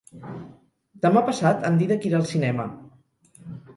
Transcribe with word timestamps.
Demà 1.03 1.21
passat 1.29 1.67
en 1.69 1.77
Dídac 1.83 2.07
irà 2.11 2.21
al 2.21 2.27
cinema. 2.33 2.67